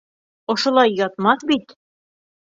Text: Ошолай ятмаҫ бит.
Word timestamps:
Ошолай 0.53 0.95
ятмаҫ 1.07 1.45
бит. 1.51 1.75